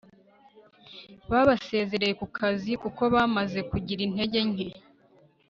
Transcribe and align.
babasezereye 1.31 2.13
kukazi 2.21 2.71
kuko 2.83 3.01
bamaze 3.13 3.59
kugira 3.71 4.01
intege 4.07 4.39
nke 4.51 4.67